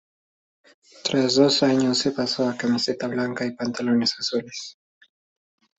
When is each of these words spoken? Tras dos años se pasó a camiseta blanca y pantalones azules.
Tras 1.03 1.35
dos 1.35 1.61
años 1.61 1.99
se 1.99 2.09
pasó 2.11 2.49
a 2.49 2.57
camiseta 2.57 3.05
blanca 3.07 3.45
y 3.45 3.51
pantalones 3.55 4.15
azules. 4.17 4.79